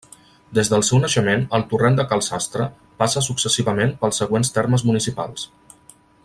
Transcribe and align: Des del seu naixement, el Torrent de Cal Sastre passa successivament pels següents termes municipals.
Des 0.59 0.69
del 0.73 0.83
seu 0.85 1.01
naixement, 1.01 1.43
el 1.57 1.65
Torrent 1.73 1.99
de 1.99 2.05
Cal 2.13 2.23
Sastre 2.29 2.67
passa 3.03 3.25
successivament 3.27 3.93
pels 4.03 4.23
següents 4.23 4.53
termes 4.57 4.87
municipals. 4.91 5.47